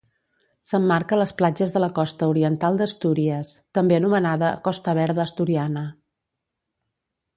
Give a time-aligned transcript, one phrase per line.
[0.67, 5.85] S'emmarca a les platges de la Costa oriental d'Astúries, també anomenada Costa Verda Asturiana.